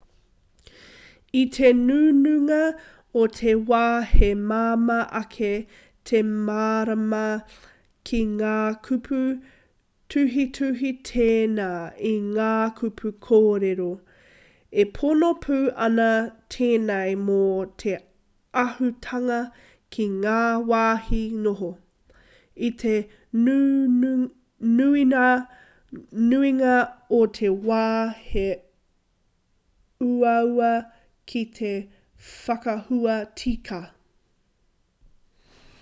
i 1.39 1.41
te 1.55 1.67
nuinga 1.81 2.61
o 3.19 3.21
te 3.37 3.51
wā 3.71 3.81
he 4.13 4.29
māma 4.51 4.97
ake 5.19 5.51
te 6.11 6.19
mārama 6.47 7.21
ki 8.09 8.19
ngā 8.31 8.55
kupu 8.87 9.19
tuhituhi 10.15 10.91
tēnā 11.11 11.69
i 12.11 12.13
ngā 12.25 12.49
kupu 12.81 13.11
kōrero 13.29 13.87
e 14.85 14.87
pono 14.99 15.29
pū 15.47 15.59
ana 15.87 16.09
tēnei 16.59 17.15
mō 17.23 17.37
te 17.85 17.93
āhuatanga 18.65 19.39
ki 19.95 20.09
ngā 20.19 20.37
wāhi 20.75 21.21
noho 21.47 21.69
i 22.71 22.73
te 22.85 22.95
nuinga 24.79 26.79
o 27.23 27.25
te 27.43 27.53
wā 27.71 27.83
he 28.31 28.47
uaua 30.11 30.73
ki 31.31 31.41
te 31.59 31.71
whakahua 32.27 33.15
tika 33.43 33.79